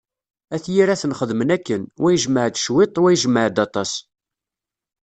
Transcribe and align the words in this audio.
At 0.55 0.65
Yiraten 0.73 1.15
xedmen 1.19 1.53
akken, 1.57 1.83
wa 2.01 2.09
ijemɛ-d 2.11 2.55
cwiṭ, 2.65 2.93
wa 3.01 3.09
ijemɛ-d 3.11 3.57
aṭas. 3.65 3.91